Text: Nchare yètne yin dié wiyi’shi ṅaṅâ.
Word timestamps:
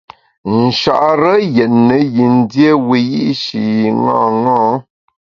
Nchare 0.59 1.33
yètne 1.55 1.97
yin 2.15 2.35
dié 2.51 2.71
wiyi’shi 2.87 3.63
ṅaṅâ. 4.05 4.61